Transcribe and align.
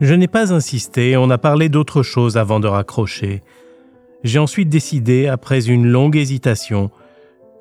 Je 0.00 0.14
n'ai 0.14 0.28
pas 0.28 0.52
insisté, 0.52 1.18
on 1.18 1.28
a 1.28 1.36
parlé 1.36 1.68
d'autre 1.68 2.02
chose 2.02 2.38
avant 2.38 2.58
de 2.58 2.66
raccrocher. 2.66 3.42
J'ai 4.24 4.38
ensuite 4.38 4.70
décidé, 4.70 5.26
après 5.26 5.68
une 5.68 5.86
longue 5.86 6.16
hésitation, 6.16 6.90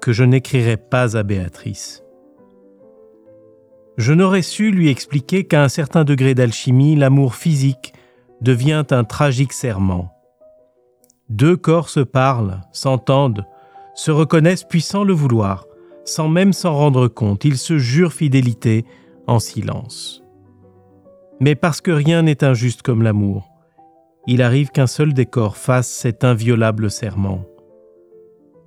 que 0.01 0.13
je 0.13 0.23
n'écrirais 0.23 0.77
pas 0.77 1.17
à 1.17 1.23
Béatrice. 1.23 2.01
Je 3.97 4.13
n'aurais 4.13 4.41
su 4.41 4.71
lui 4.71 4.87
expliquer 4.87 5.43
qu'à 5.43 5.61
un 5.61 5.67
certain 5.67 6.05
degré 6.05 6.33
d'alchimie, 6.33 6.95
l'amour 6.95 7.35
physique 7.35 7.93
devient 8.39 8.85
un 8.91 9.03
tragique 9.03 9.51
serment. 9.51 10.13
Deux 11.27 11.57
corps 11.57 11.89
se 11.89 11.99
parlent, 11.99 12.61
s'entendent, 12.71 13.45
se 13.95 14.11
reconnaissent 14.11 14.63
puissant 14.63 15.03
le 15.03 15.13
vouloir, 15.13 15.65
sans 16.05 16.29
même 16.29 16.53
s'en 16.53 16.73
rendre 16.73 17.09
compte, 17.09 17.43
ils 17.43 17.57
se 17.57 17.77
jurent 17.77 18.13
fidélité 18.13 18.85
en 19.27 19.39
silence. 19.39 20.23
Mais 21.39 21.55
parce 21.55 21.81
que 21.81 21.91
rien 21.91 22.23
n'est 22.23 22.43
injuste 22.43 22.81
comme 22.81 23.03
l'amour, 23.03 23.49
il 24.27 24.41
arrive 24.41 24.69
qu'un 24.69 24.87
seul 24.87 25.13
des 25.13 25.25
corps 25.25 25.57
fasse 25.57 25.87
cet 25.87 26.23
inviolable 26.23 26.91
serment. 26.91 27.45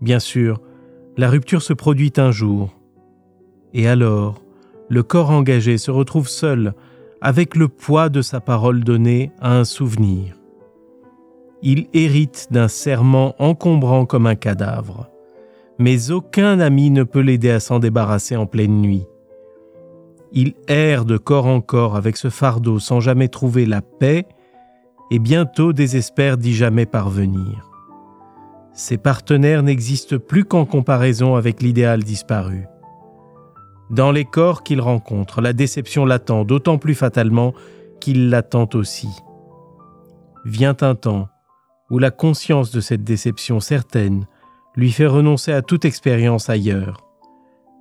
Bien 0.00 0.18
sûr, 0.18 0.60
la 1.16 1.28
rupture 1.28 1.62
se 1.62 1.74
produit 1.74 2.12
un 2.16 2.30
jour, 2.30 2.70
et 3.74 3.87
alors 3.87 4.42
le 4.88 5.02
corps 5.02 5.30
engagé 5.30 5.79
se 5.79 5.90
retrouve 5.90 6.29
seul 6.29 6.74
avec 7.20 7.54
le 7.54 7.68
poids 7.68 8.09
de 8.09 8.23
sa 8.23 8.40
parole 8.40 8.82
donnée 8.82 9.30
à 9.40 9.57
un 9.57 9.64
souvenir. 9.64 10.34
Il 11.62 11.86
hérite 11.92 12.48
d'un 12.51 12.68
serment 12.68 13.36
encombrant 13.38 14.04
comme 14.07 14.26
un 14.26 14.34
cadavre, 14.34 15.09
mais 15.79 16.10
aucun 16.10 16.59
ami 16.59 16.90
ne 16.90 17.04
peut 17.04 17.20
l'aider 17.20 17.51
à 17.51 17.60
s'en 17.60 17.79
débarrasser 17.79 18.36
en 18.36 18.46
pleine 18.46 18.80
nuit. 18.80 19.07
Il 20.35 20.55
erre 20.66 21.05
de 21.05 21.19
corps 21.19 21.47
en 21.47 21.61
corps 21.61 21.95
avec 21.95 22.16
ce 22.16 22.30
fardeau 22.30 22.79
sans 22.79 23.01
jamais 23.01 23.29
trouver 23.29 23.66
la 23.66 23.83
paix 23.83 24.27
et 25.11 25.19
bientôt 25.19 25.75
désespère 25.75 26.38
d'y 26.38 26.55
jamais 26.55 26.87
parvenir. 26.87 27.69
Ses 28.73 28.97
partenaires 28.97 29.63
n'existent 29.63 30.19
plus 30.19 30.45
qu'en 30.45 30.65
comparaison 30.65 31.37
avec 31.37 31.60
l'idéal 31.60 32.03
disparu. 32.03 32.65
Dans 33.91 34.10
les 34.10 34.25
corps 34.25 34.63
qu'il 34.63 34.80
rencontre, 34.80 35.43
la 35.43 35.53
déception 35.53 36.07
l'attend 36.07 36.47
d'autant 36.47 36.79
plus 36.79 36.95
fatalement 36.95 37.53
qu'il 38.01 38.30
l'attend 38.30 38.69
aussi. 38.73 39.10
Vient 40.47 40.77
un 40.80 40.95
temps 40.95 41.29
où 41.91 41.99
la 41.99 42.10
conscience 42.10 42.71
de 42.71 42.80
cette 42.80 43.05
déception 43.05 43.60
certaine 43.60 44.27
lui 44.77 44.91
fait 44.91 45.07
renoncer 45.07 45.53
à 45.53 45.60
toute 45.60 45.85
expérience 45.85 46.49
ailleurs. 46.49 47.07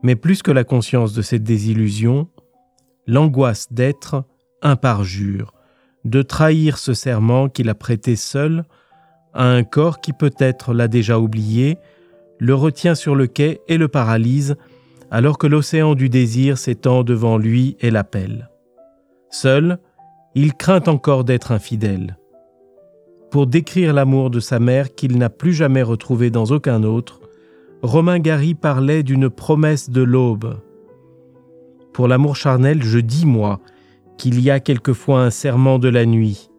Mais 0.04 0.18
plus 0.18 0.44
que 0.44 0.52
la 0.52 0.66
conscience 0.66 1.14
de 1.14 1.22
cette 1.22 1.44
désillusion, 1.44 2.28
l'angoisse 3.12 3.67
d'être 3.73 4.23
un 4.62 4.78
parjure, 4.78 5.54
de 6.06 6.22
trahir 6.22 6.78
ce 6.78 6.94
serment 6.94 7.50
qu'il 7.50 7.67
a 7.67 7.76
prêté 7.76 8.16
seul 8.16 8.64
à 9.34 9.48
un 9.48 9.64
corps 9.64 10.00
qui 10.00 10.14
peut-être 10.14 10.73
l'a 10.73 10.88
déjà 10.88 11.20
oublié, 11.20 11.78
le 12.39 12.56
retient 12.56 12.95
sur 12.95 13.14
le 13.14 13.28
quai 13.28 13.59
et 13.67 13.78
le 13.78 13.89
paralyse, 13.89 14.56
alors 15.12 15.38
que 15.38 15.45
l'océan 15.45 15.94
du 15.94 16.08
désir 16.08 16.58
s'étend 16.58 17.04
devant 17.04 17.38
lui 17.38 17.76
et 17.82 17.92
l'appelle. 17.92 18.50
Seul, 19.30 19.80
il 20.33 20.54
craint 20.54 20.83
encore 20.88 21.26
d'être 21.26 21.52
infidèle. 21.52 22.17
Pour 23.30 23.45
décrire 23.45 23.93
l'amour 23.93 24.30
de 24.30 24.39
sa 24.39 24.60
mère 24.60 24.95
qu'il 24.95 25.17
n'a 25.17 25.30
plus 25.30 25.54
jamais 25.54 25.83
retrouvé 25.83 26.30
dans 26.30 26.45
aucun 26.45 26.83
autre, 26.83 27.20
Romain 27.82 28.20
Gary 28.20 28.55
parlait 28.55 29.04
d'une 29.04 29.30
promesse 29.30 29.89
de 29.89 30.02
l'aube. 30.02 30.61
Pour 31.94 32.08
l'amour 32.08 32.36
charnel, 32.36 32.84
je 32.84 33.00
dis, 33.00 33.26
moi, 33.26 33.60
qu'il 34.18 34.40
y 34.40 34.50
a 34.50 34.60
quelquefois 34.60 35.22
un 35.22 35.30
serment 35.30 35.80
de 35.80 35.90
la 35.90 36.06
nuit. 36.06 36.50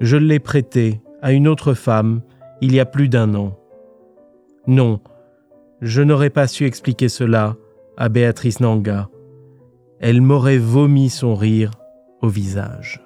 Je 0.00 0.16
l'ai 0.16 0.40
prêté 0.40 1.00
à 1.22 1.32
une 1.32 1.48
autre 1.48 1.74
femme 1.74 2.22
il 2.60 2.74
y 2.74 2.80
a 2.80 2.86
plus 2.86 3.08
d'un 3.08 3.34
an. 3.34 3.58
Non, 4.66 5.00
je 5.80 6.02
n'aurais 6.02 6.30
pas 6.30 6.48
su 6.48 6.64
expliquer 6.64 7.08
cela 7.08 7.56
à 7.96 8.08
Béatrice 8.08 8.60
Nanga. 8.60 9.08
Elle 10.00 10.20
m'aurait 10.20 10.58
vomi 10.58 11.08
son 11.08 11.34
rire 11.34 11.70
au 12.20 12.28
visage. 12.28 13.05